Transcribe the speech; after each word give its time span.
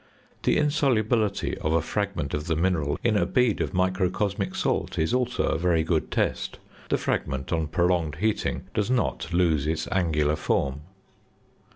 The 0.41 0.57
insolubility 0.57 1.55
of 1.59 1.73
a 1.73 1.81
fragment 1.83 2.33
of 2.33 2.47
the 2.47 2.55
mineral 2.55 2.97
in 3.03 3.15
a 3.15 3.27
bead 3.27 3.61
of 3.61 3.71
microcosmic 3.75 4.55
salt, 4.55 4.97
is 4.97 5.13
also 5.13 5.43
a 5.43 5.59
very 5.59 5.83
good 5.83 6.09
test; 6.09 6.57
the 6.89 6.97
fragment, 6.97 7.53
on 7.53 7.67
prolonged 7.67 8.15
heating, 8.15 8.63
does 8.73 8.89
not 8.89 9.31
lose 9.31 9.67
its 9.67 9.87
angular 9.91 10.35
form. 10.35 10.81